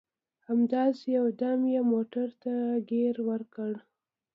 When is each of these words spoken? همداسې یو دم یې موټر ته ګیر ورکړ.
همداسې 0.47 1.05
یو 1.17 1.25
دم 1.41 1.59
یې 1.73 1.81
موټر 1.91 2.27
ته 2.43 2.53
ګیر 2.89 3.15
ورکړ. 3.29 3.73